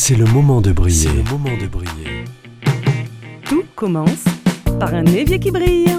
[0.00, 1.10] C'est le moment de briller.
[1.10, 2.24] le moment de briller.
[3.44, 4.24] Tout commence
[4.78, 5.98] par un évier qui brille.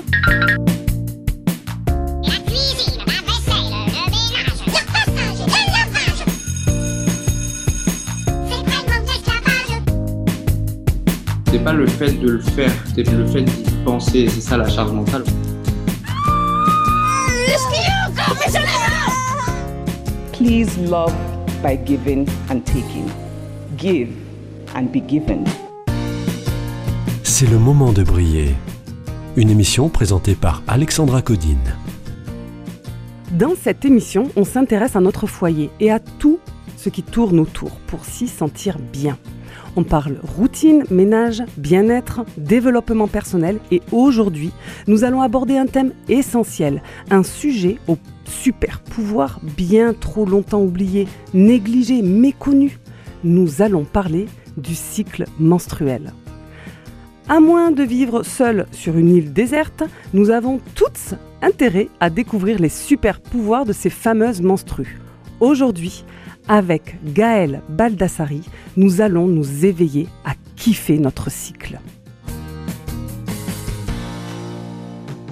[2.23, 6.23] La cuisine, la vaisselle, le ménage, le repassage et le lavage.
[11.45, 11.51] C'est.
[11.51, 14.69] C'est pas le fait de le faire, c'est le fait d'y penser, c'est ça la
[14.69, 15.25] charge mentale.
[20.31, 21.13] Please love
[21.61, 23.11] by giving and taking.
[23.81, 24.09] Give
[24.75, 25.45] and be given.
[27.23, 28.49] C'est le moment de briller.
[29.37, 31.75] Une émission présentée par Alexandra Codine.
[33.31, 36.39] Dans cette émission, on s'intéresse à notre foyer et à tout
[36.75, 39.17] ce qui tourne autour pour s'y sentir bien.
[39.77, 44.51] On parle routine, ménage, bien-être, développement personnel et aujourd'hui,
[44.87, 51.07] nous allons aborder un thème essentiel, un sujet au super pouvoir bien trop longtemps oublié,
[51.33, 52.77] négligé, méconnu.
[53.23, 56.13] Nous allons parler du cycle menstruel.
[57.27, 62.59] À moins de vivre seul sur une île déserte, nous avons toutes intérêt à découvrir
[62.59, 64.99] les super pouvoirs de ces fameuses menstrues.
[65.41, 66.05] Aujourd'hui,
[66.47, 68.41] avec Gaëlle Baldassari,
[68.77, 71.77] nous allons nous éveiller à kiffer notre cycle.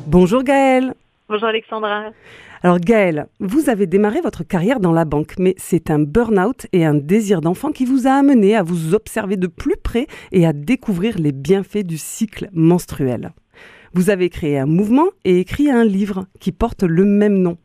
[0.08, 0.94] Bonjour Gaëlle
[1.30, 2.12] Bonjour Alexandra.
[2.68, 6.84] Alors Gaëlle, vous avez démarré votre carrière dans la banque, mais c'est un burn-out et
[6.84, 10.52] un désir d'enfant qui vous a amené à vous observer de plus près et à
[10.52, 13.32] découvrir les bienfaits du cycle menstruel.
[13.94, 17.58] Vous avez créé un mouvement et écrit un livre qui porte le même nom.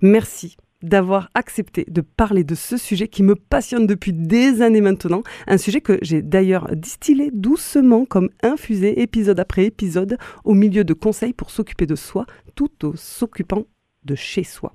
[0.00, 5.22] Merci d'avoir accepté de parler de ce sujet qui me passionne depuis des années maintenant,
[5.46, 10.92] un sujet que j'ai d'ailleurs distillé doucement comme infusé épisode après épisode au milieu de
[10.92, 13.62] conseils pour s'occuper de soi tout en s'occupant
[14.04, 14.72] de chez soi.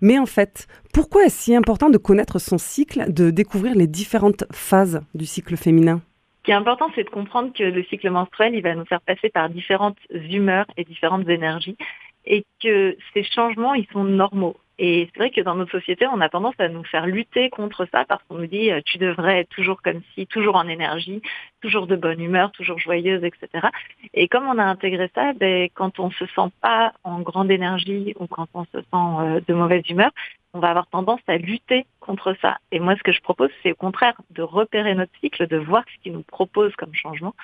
[0.00, 4.44] Mais en fait, pourquoi est-ce si important de connaître son cycle, de découvrir les différentes
[4.52, 6.00] phases du cycle féminin?
[6.38, 9.00] Ce qui est important, c'est de comprendre que le cycle menstruel, il va nous faire
[9.00, 11.76] passer par différentes humeurs et différentes énergies
[12.24, 14.56] et que ces changements, ils sont normaux.
[14.78, 17.86] Et c'est vrai que dans notre société, on a tendance à nous faire lutter contre
[17.90, 21.22] ça parce qu'on nous dit euh, tu devrais être toujours comme ci, toujours en énergie,
[21.62, 23.68] toujours de bonne humeur, toujours joyeuse, etc.
[24.12, 28.14] Et comme on a intégré ça, ben, quand on se sent pas en grande énergie
[28.20, 30.10] ou quand on se sent euh, de mauvaise humeur,
[30.52, 32.58] on va avoir tendance à lutter contre ça.
[32.70, 35.84] Et moi, ce que je propose, c'est au contraire de repérer notre cycle, de voir
[35.90, 37.34] ce qu'il nous propose comme changement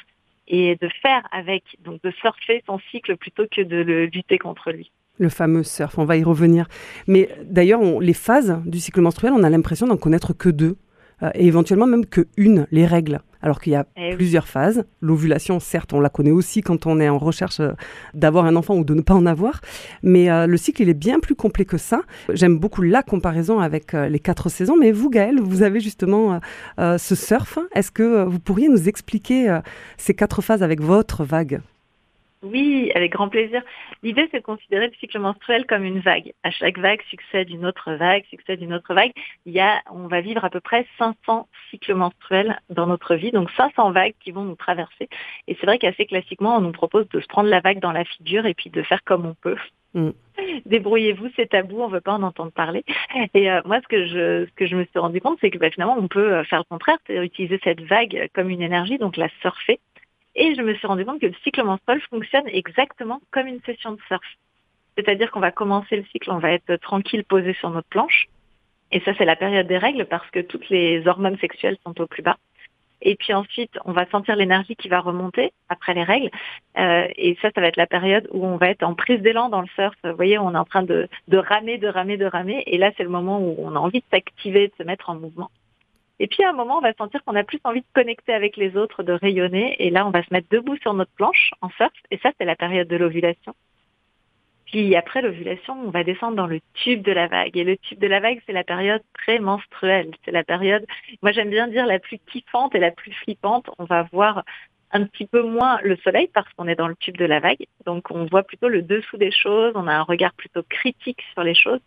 [0.48, 4.70] et de faire avec, donc de surfer son cycle plutôt que de le lutter contre
[4.70, 4.90] lui.
[5.22, 6.66] Le fameux surf, on va y revenir.
[7.06, 10.74] Mais d'ailleurs, les phases du cycle menstruel, on a l'impression d'en connaître que deux,
[11.22, 13.20] euh, et éventuellement même que une, les règles.
[13.40, 14.16] Alors qu'il y a Eh oui.
[14.16, 14.82] plusieurs phases.
[15.00, 17.70] L'ovulation, certes, on la connaît aussi quand on est en recherche euh,
[18.14, 19.60] d'avoir un enfant ou de ne pas en avoir.
[20.02, 22.02] Mais euh, le cycle, il est bien plus complet que ça.
[22.32, 24.76] J'aime beaucoup la comparaison avec les quatre saisons.
[24.76, 26.40] Mais vous, Gaëlle, vous avez justement
[26.78, 27.58] ce surf.
[27.76, 29.58] Est-ce que vous pourriez nous expliquer
[29.98, 31.60] ces quatre phases avec votre vague?
[32.42, 33.62] Oui, avec grand plaisir.
[34.02, 36.32] L'idée, c'est de considérer le cycle menstruel comme une vague.
[36.42, 39.12] À chaque vague succède une autre vague, succède une autre vague.
[39.46, 43.30] Il y a, on va vivre à peu près 500 cycles menstruels dans notre vie,
[43.30, 45.08] donc 500 vagues qui vont nous traverser.
[45.46, 48.04] Et c'est vrai qu'assez classiquement, on nous propose de se prendre la vague dans la
[48.04, 49.56] figure et puis de faire comme on peut.
[49.94, 50.10] Mm.
[50.66, 52.84] Débrouillez-vous, c'est tabou, on veut pas en entendre parler.
[53.34, 55.58] Et euh, moi, ce que je, ce que je me suis rendu compte, c'est que
[55.58, 58.98] bah, finalement, on peut euh, faire le contraire, c'est utiliser cette vague comme une énergie,
[58.98, 59.78] donc la surfer.
[60.34, 63.92] Et je me suis rendu compte que le cycle menstruel fonctionne exactement comme une session
[63.92, 64.24] de surf.
[64.96, 68.28] C'est-à-dire qu'on va commencer le cycle, on va être tranquille, posé sur notre planche.
[68.90, 72.06] Et ça, c'est la période des règles parce que toutes les hormones sexuelles sont au
[72.06, 72.36] plus bas.
[73.02, 76.30] Et puis ensuite, on va sentir l'énergie qui va remonter après les règles.
[76.78, 79.48] Euh, et ça, ça va être la période où on va être en prise d'élan
[79.48, 79.96] dans le surf.
[80.04, 82.62] Vous voyez, on est en train de, de ramer, de ramer, de ramer.
[82.66, 85.16] Et là, c'est le moment où on a envie de s'activer, de se mettre en
[85.16, 85.50] mouvement.
[86.18, 88.56] Et puis à un moment, on va sentir qu'on a plus envie de connecter avec
[88.56, 89.76] les autres, de rayonner.
[89.84, 91.92] Et là, on va se mettre debout sur notre planche en surf.
[92.10, 93.54] Et ça, c'est la période de l'ovulation.
[94.66, 97.56] Puis après l'ovulation, on va descendre dans le tube de la vague.
[97.56, 100.10] Et le tube de la vague, c'est la période prémenstruelle.
[100.24, 100.86] C'est la période,
[101.20, 103.68] moi j'aime bien dire la plus kiffante et la plus flippante.
[103.78, 104.44] On va voir
[104.92, 107.66] un petit peu moins le soleil parce qu'on est dans le tube de la vague.
[107.84, 111.42] Donc on voit plutôt le dessous des choses, on a un regard plutôt critique sur
[111.42, 111.80] les choses.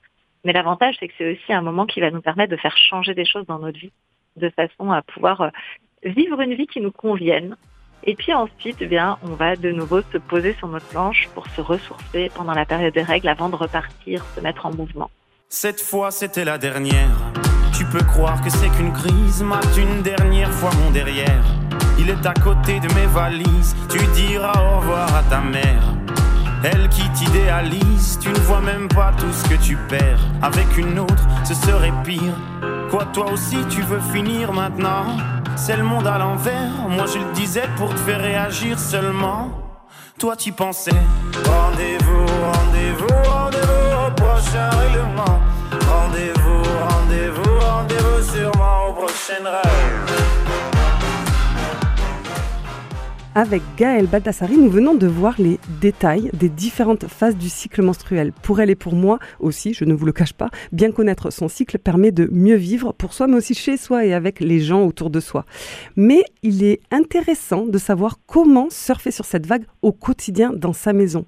[0.43, 3.15] Mais l'avantage, c'est que c'est aussi un moment qui va nous permettre de faire changer
[3.15, 3.91] des choses dans notre vie,
[4.35, 5.49] de façon à pouvoir euh,
[6.03, 7.55] vivre une vie qui nous convienne.
[8.03, 11.61] Et puis ensuite, eh on va de nouveau se poser sur notre planche pour se
[11.61, 15.09] ressourcer pendant la période des règles avant de repartir, se mettre en mouvement.
[15.49, 17.17] Cette fois c'était la dernière.
[17.77, 21.43] Tu peux croire que c'est qu'une crise, mate une dernière fois mon derrière.
[21.97, 25.83] Il est à côté de mes valises, tu diras au revoir à ta mère.
[26.63, 30.19] Elle qui t'idéalise, tu ne vois même pas tout ce que tu perds.
[30.41, 32.35] Avec une autre, ce serait pire.
[32.89, 35.17] Quoi, toi aussi, tu veux finir maintenant?
[35.55, 36.71] C'est le monde à l'envers.
[36.89, 39.49] Moi je le disais pour te faire réagir seulement.
[40.19, 40.91] Toi tu pensais.
[41.45, 45.39] Rendez-vous, rendez-vous, rendez-vous au prochain règlement.
[45.89, 50.44] Rendez-vous, rendez-vous, rendez-vous sûrement au prochain rêve.
[53.37, 58.31] Avec Gaëlle Baldassari, nous venons de voir les détails des différentes phases du cycle menstruel.
[58.31, 61.49] Pour elle et pour moi aussi, je ne vous le cache pas, bien connaître son
[61.49, 64.85] cycle permet de mieux vivre pour soi, mais aussi chez soi et avec les gens
[64.85, 65.43] autour de soi.
[65.97, 70.93] Mais il est intéressant de savoir comment surfer sur cette vague au quotidien dans sa
[70.93, 71.25] maison.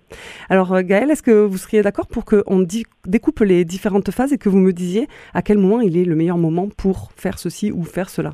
[0.48, 2.66] Alors euh, Gaëlle, est-ce que vous seriez d'accord pour qu'on
[3.06, 6.16] découpe les différentes phases et que vous me disiez à quel moment il est le
[6.16, 8.32] meilleur moment pour faire ceci ou faire cela?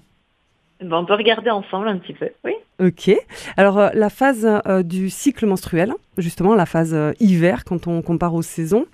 [0.83, 2.30] Bon, on peut regarder ensemble un petit peu.
[2.44, 2.53] Oui.
[2.80, 3.12] Ok.
[3.57, 8.01] Alors euh, la phase euh, du cycle menstruel, justement la phase euh, hiver quand on
[8.01, 8.85] compare aux saisons,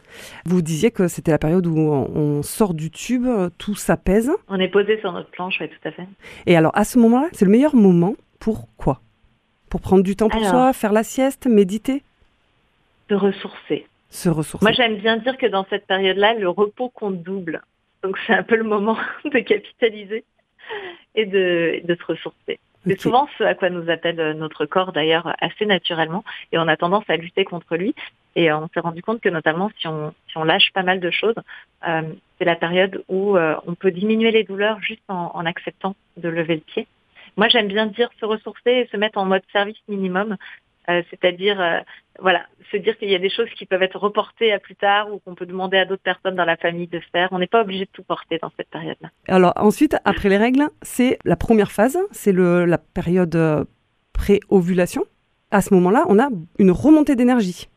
[0.46, 4.32] vous disiez que c'était la période où on, on sort du tube, euh, tout s'apaise.
[4.50, 6.06] On est posé sur notre planche, oui, tout à fait.
[6.46, 9.02] Et alors à ce moment-là, c'est le meilleur moment pour quoi?
[9.70, 10.52] Pour prendre du temps pour Alors.
[10.52, 12.04] soi, faire la sieste, méditer,
[13.10, 13.88] Se ressourcer.
[14.10, 14.64] se ressourcer.
[14.66, 17.62] Moi, j'aime bien dire que dans cette période-là, le repos compte double.
[18.04, 20.24] Donc, c'est un peu le moment de capitaliser
[21.16, 22.60] et de, de se ressourcer.
[22.88, 26.68] C'est souvent ce à quoi nous appelle euh, notre corps d'ailleurs assez naturellement et on
[26.68, 27.94] a tendance à lutter contre lui
[28.36, 31.00] et euh, on s'est rendu compte que notamment si on, si on lâche pas mal
[31.00, 31.36] de choses,
[31.88, 32.04] euh,
[32.38, 36.30] c'est la période où euh, on peut diminuer les douleurs juste en, en acceptant de
[36.30, 36.88] lever le pied.
[37.36, 40.38] Moi j'aime bien dire se ressourcer et se mettre en mode service minimum,
[41.10, 41.80] c'est-à-dire euh,
[42.20, 45.12] voilà, se dire qu'il y a des choses qui peuvent être reportées à plus tard
[45.12, 47.30] ou qu'on peut demander à d'autres personnes dans la famille de faire.
[47.32, 49.10] On n'est pas obligé de tout porter dans cette période-là.
[49.28, 53.64] Alors ensuite, après les règles, c'est la première phase, c'est la période euh,
[54.14, 55.04] pré-ovulation.
[55.52, 57.68] À ce moment-là, on a une remontée d'énergie.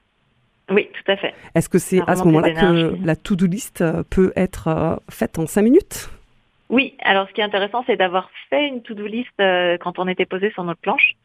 [0.70, 1.35] Oui, tout à fait.
[1.55, 5.38] Est-ce que c'est à ce moment-là que la to-do list euh, peut être euh, faite
[5.38, 6.08] en cinq minutes?
[6.69, 10.08] Oui, alors ce qui est intéressant, c'est d'avoir fait une to-do list euh, quand on
[10.08, 11.17] était posé sur notre planche,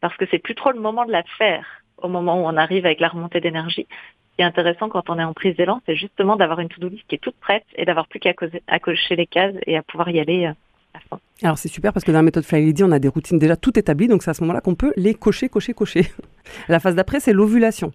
[0.00, 1.64] parce que c'est plus trop le moment de la faire
[2.02, 3.86] au moment où on arrive avec la remontée d'énergie.
[4.30, 6.88] Ce qui est intéressant quand on est en prise d'élan, c'est justement d'avoir une to-do
[6.88, 10.08] list qui est toute prête et d'avoir plus qu'à cocher les cases et à pouvoir
[10.10, 10.52] y aller euh,
[10.94, 11.20] à fond.
[11.42, 13.56] Alors c'est super parce que dans la méthode Fly Lady, on a des routines déjà
[13.56, 16.06] toutes établies, donc c'est à ce moment-là qu'on peut les cocher, cocher, cocher.
[16.68, 17.92] La phase d'après, c'est l'ovulation.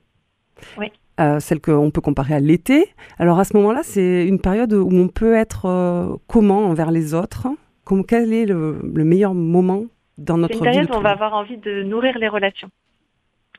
[0.78, 0.92] Oui.
[1.20, 2.90] Euh, celle qu'on peut comparer à l'été.
[3.18, 7.14] Alors à ce moment-là, c'est une période où on peut être euh, comment envers les
[7.14, 7.48] autres?
[7.86, 9.86] Comme, Quel est le, le meilleur moment
[10.18, 12.28] dans C'est notre une vie période de où on va avoir envie de nourrir les
[12.28, 12.70] relations,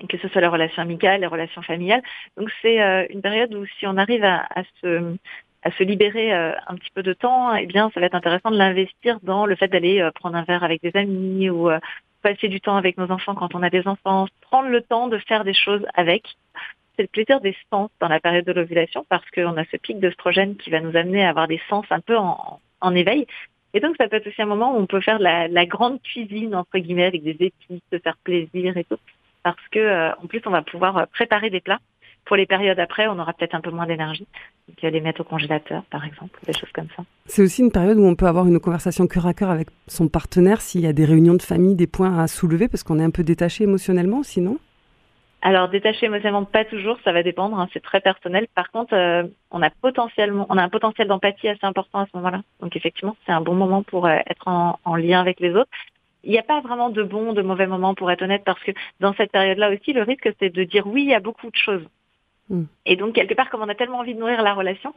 [0.08, 2.03] que ce soit les relations amicales, les relations familiales.
[2.37, 5.17] Donc c'est euh, une période où si on arrive à, à se
[5.62, 8.50] à se libérer euh, un petit peu de temps, eh bien ça va être intéressant
[8.50, 11.69] de l'investir dans le fait d'aller euh, prendre un verre avec des amis ou
[12.23, 15.19] passer du temps avec nos enfants quand on a des enfants, prendre le temps de
[15.19, 16.37] faire des choses avec.
[16.97, 20.00] C'est le plaisir des sens dans la période de l'ovulation parce qu'on a ce pic
[20.00, 23.26] d'œstrogène qui va nous amener à avoir des sens un peu en, en éveil.
[23.75, 26.01] Et donc, ça peut être aussi un moment où on peut faire la, la grande
[26.03, 28.99] cuisine, entre guillemets, avec des épices, se faire plaisir et tout.
[29.43, 31.79] Parce que, euh, en plus, on va pouvoir euh, préparer des plats.
[32.25, 34.27] Pour les périodes après, on aura peut-être un peu moins d'énergie.
[34.67, 37.05] Donc, euh, les mettre au congélateur, par exemple, des choses comme ça.
[37.27, 40.09] C'est aussi une période où on peut avoir une conversation cœur à cœur avec son
[40.09, 43.05] partenaire s'il y a des réunions de famille, des points à soulever parce qu'on est
[43.05, 44.59] un peu détaché émotionnellement, sinon.
[45.43, 48.47] Alors, détaché émotionnellement, pas toujours, ça va dépendre, hein, c'est très personnel.
[48.55, 52.17] Par contre, euh, on a potentiellement, on a un potentiel d'empathie assez important à ce
[52.17, 52.43] moment-là.
[52.61, 55.71] Donc, effectivement, c'est un bon moment pour euh, être en, en lien avec les autres.
[56.25, 58.72] Il n'y a pas vraiment de bon, de mauvais moment, pour être honnête, parce que
[58.99, 61.87] dans cette période-là aussi, le risque, c'est de dire oui à beaucoup de choses.
[62.49, 62.65] Mm.
[62.87, 64.93] Et donc, quelque part, comme on a tellement envie de nourrir la relation,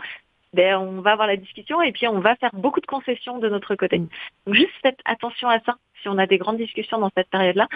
[0.53, 3.49] ben, on va avoir la discussion et puis on va faire beaucoup de concessions de
[3.49, 3.99] notre côté.
[3.99, 4.07] Mm.
[4.47, 5.75] Donc, juste faites attention à ça.
[6.01, 7.67] Si on a des grandes discussions dans cette période-là,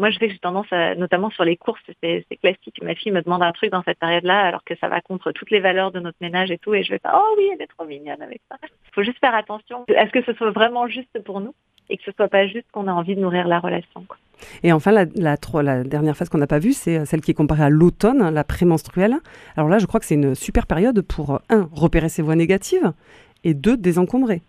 [0.00, 2.80] moi, je sais que j'ai tendance, notamment sur les courses, c'est classique.
[2.82, 5.50] Ma fille me demande un truc dans cette période-là, alors que ça va contre toutes
[5.50, 7.66] les valeurs de notre ménage et tout, et je vais pas, oh oui, elle est
[7.66, 8.56] trop mignonne avec ça.
[8.62, 11.54] Il faut juste faire attention à ce que ce soit vraiment juste pour nous
[11.90, 14.06] et que ce soit pas juste qu'on a envie de nourrir la relation.
[14.62, 15.36] Et enfin, la,
[15.84, 18.44] dernière phase qu'on n'a pas vue, c'est euh, celle qui est comparée à l'automne, la
[18.44, 19.16] prémenstruelle.
[19.56, 22.92] Alors là, je crois que c'est une super période pour, un, repérer ses voies négatives,
[23.44, 24.42] et deux, désencombrer.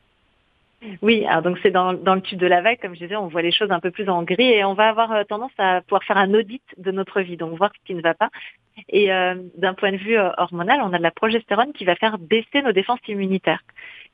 [1.01, 3.27] Oui, alors donc c'est dans, dans le tube de la vague, comme je disais, on
[3.27, 5.81] voit les choses un peu plus en gris et on va avoir euh, tendance à
[5.81, 8.29] pouvoir faire un audit de notre vie, donc voir ce qui ne va pas.
[8.89, 11.95] Et euh, d'un point de vue euh, hormonal, on a de la progestérone qui va
[11.95, 13.61] faire baisser nos défenses immunitaires.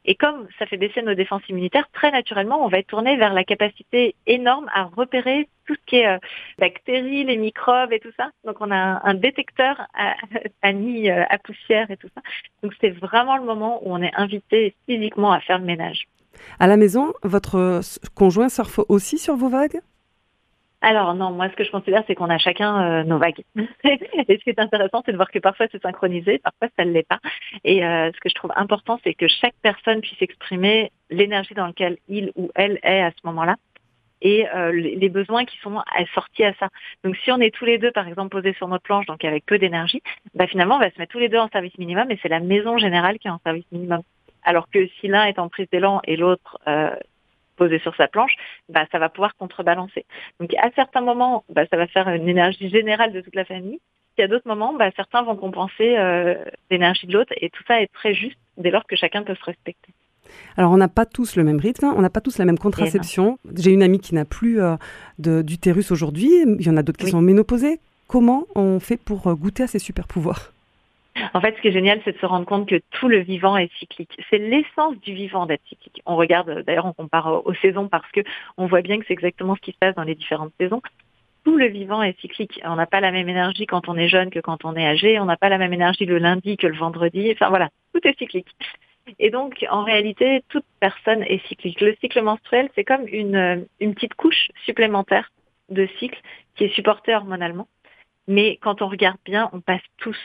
[0.05, 3.33] Et comme ça fait baisser nos défenses immunitaires, très naturellement, on va être tourné vers
[3.33, 6.17] la capacité énorme à repérer tout ce qui est euh,
[6.57, 8.31] bactéries, les microbes et tout ça.
[8.45, 10.15] Donc on a un, détecteur à,
[10.61, 12.21] à nid, euh, à poussière et tout ça.
[12.63, 16.07] Donc c'est vraiment le moment où on est invité physiquement à faire le ménage.
[16.59, 17.81] À la maison, votre euh,
[18.15, 19.79] conjoint surfe aussi sur vos vagues?
[20.81, 23.43] Alors non, moi ce que je considère c'est qu'on a chacun euh, nos vagues.
[23.83, 26.91] et ce qui est intéressant c'est de voir que parfois c'est synchronisé, parfois ça ne
[26.91, 27.19] l'est pas.
[27.63, 31.65] Et euh, ce que je trouve important c'est que chaque personne puisse exprimer l'énergie dans
[31.65, 33.55] laquelle il ou elle est à ce moment-là.
[34.21, 36.69] et les les besoins qui sont assortis à ça.
[37.03, 39.45] Donc si on est tous les deux, par exemple, posés sur notre planche, donc avec
[39.45, 40.01] peu d'énergie,
[40.35, 42.39] bah, finalement, on va se mettre tous les deux en service minimum et c'est la
[42.39, 44.01] maison générale qui est en service minimum.
[44.47, 46.95] Alors que si l'un est en prise d'élan et l'autre euh,
[47.57, 48.33] posé sur sa planche,
[48.69, 50.05] bah, ça va pouvoir contrebalancer.
[50.39, 53.79] Donc à certains moments, bah, ça va faire une énergie générale de toute la famille.
[54.15, 56.35] Puis à d'autres moments, bah, certains vont compenser euh,
[56.71, 59.43] l'énergie de l'autre et tout ça est très juste dès lors que chacun peut se
[59.43, 59.93] respecter.
[60.55, 63.37] Alors, on n'a pas tous le même rythme, on n'a pas tous la même contraception.
[63.53, 64.75] J'ai une amie qui n'a plus euh,
[65.19, 67.11] d'utérus aujourd'hui, il y en a d'autres qui Oui.
[67.11, 67.79] sont ménopausées.
[68.07, 70.53] Comment on fait pour goûter à ces super pouvoirs?
[71.33, 73.57] En fait, ce qui est génial, c'est de se rendre compte que tout le vivant
[73.57, 74.15] est cyclique.
[74.29, 76.01] C'est l'essence du vivant d'être cyclique.
[76.05, 78.21] On regarde, d'ailleurs, on compare aux, saisons parce que
[78.57, 80.81] on voit bien que c'est exactement ce qui se passe dans les différentes saisons.
[81.43, 82.59] Tout le vivant est cyclique.
[82.65, 85.19] On n'a pas la même énergie quand on est jeune que quand on est âgé.
[85.19, 87.31] On n'a pas la même énergie le lundi que le vendredi.
[87.31, 88.49] Enfin voilà, tout est cyclique.
[89.19, 91.79] Et donc, en réalité, toute personne est cyclique.
[91.79, 95.31] Le cycle menstruel, c'est comme une, euh, une petite couche supplémentaire
[95.69, 96.19] de cycle
[96.55, 97.67] qui est supportée hormonalement.
[98.27, 100.17] Mais quand on regarde bien, on passe tous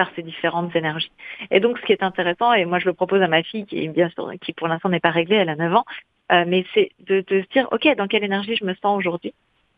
[0.00, 1.12] par ces différentes énergies.
[1.50, 3.84] Et donc, ce qui est intéressant, et moi je le propose à ma fille, qui,
[3.84, 5.84] est bien sûr, qui pour l'instant n'est pas réglée, elle a 9 ans,
[6.32, 9.34] euh, mais c'est de, de se dire, OK, dans quelle énergie je me sens aujourd'hui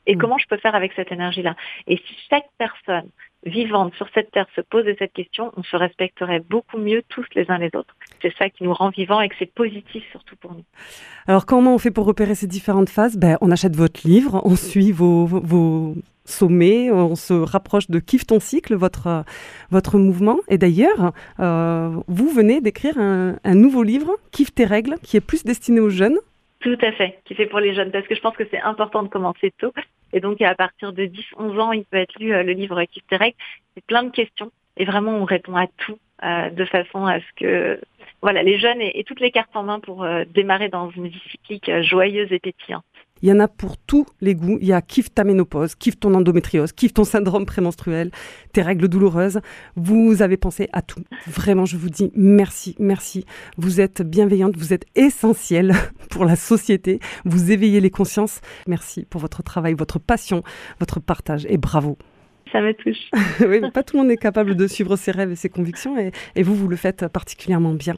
[0.07, 0.19] et Mm.
[0.21, 1.57] comment je peux faire avec cette énergie-là.
[1.89, 3.09] Et si chaque personne
[3.45, 7.51] vivante sur cette terre se posait cette question, on se respecterait beaucoup mieux tous les
[7.51, 7.97] uns les autres.
[8.21, 10.65] C'est ça qui nous rend vivants et que c'est positif surtout pour nous.
[11.27, 13.17] Alors, comment on fait pour repérer ces différentes phases?
[13.17, 15.95] Ben, On achète votre livre, on suit vos, vos-
[16.25, 19.25] sommets, on se rapproche de Kiffe ton cycle, votre,
[19.71, 20.39] votre mouvement.
[20.49, 25.21] Et d'ailleurs, euh, vous venez d'écrire un, un nouveau livre, Kiffe tes règles, qui est
[25.21, 26.17] plus destiné aux jeunes.
[26.61, 29.03] Tout à fait, qui fait pour les jeunes, parce que je pense que c'est important
[29.03, 29.73] de commencer tôt.
[30.13, 33.37] Et donc, à partir de 10-11 ans, il peut être lu euh, le livre règles.
[33.75, 34.51] C'est plein de questions.
[34.77, 37.81] Et vraiment, on répond à tout euh, de façon à ce que
[38.21, 41.23] voilà, les jeunes aient, toutes les cartes en main pour euh, démarrer dans une vie
[41.31, 42.85] cyclique joyeuse et pétillante.
[43.23, 44.59] Il y en a pour tous les goûts.
[44.61, 48.11] Il y a Kiffe ta ménopause, Kiffe ton endométriose, Kiffe ton syndrome prémenstruel,
[48.53, 49.41] tes règles douloureuses.
[49.77, 51.03] Vous avez pensé à tout.
[51.27, 53.25] Vraiment, je vous dis merci, merci.
[53.57, 55.75] Vous êtes bienveillante, vous êtes essentielle
[56.11, 56.99] pour la société.
[57.25, 58.41] Vous éveillez les consciences.
[58.67, 60.43] Merci pour votre travail, votre passion,
[60.81, 61.97] votre partage et bravo.
[62.51, 63.09] Ça me touche.
[63.41, 65.97] oui, mais pas tout le monde est capable de suivre ses rêves et ses convictions
[65.99, 67.95] et, et vous, vous le faites particulièrement bien.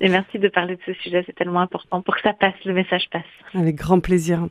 [0.00, 2.72] Et merci de parler de ce sujet, c'est tellement important pour que ça passe, le
[2.72, 3.22] message passe.
[3.54, 4.46] Avec grand plaisir.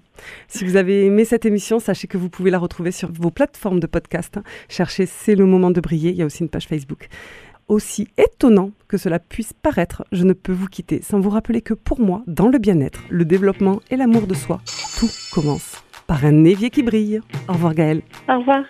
[0.48, 3.80] Si vous avez aimé cette émission, sachez que vous pouvez la retrouver sur vos plateformes
[3.80, 4.40] de podcast.
[4.70, 6.12] Cherchez C'est le moment de briller.
[6.12, 7.08] Il y a aussi une page Facebook.
[7.68, 11.74] Aussi étonnant que cela puisse paraître, je ne peux vous quitter sans vous rappeler que
[11.74, 14.60] pour moi, dans le bien-être, le développement et l'amour de soi,
[15.00, 17.22] tout commence par un évier qui brille.
[17.48, 18.02] Au revoir Gaëlle.
[18.28, 18.64] Au revoir.